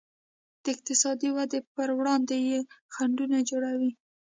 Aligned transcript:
د 0.63 0.65
اقتصادي 0.73 1.29
ودې 1.35 1.59
پر 1.73 1.89
وړاندې 1.99 2.37
یې 2.49 2.59
خنډونه 2.93 3.37
جوړوي. 3.49 3.91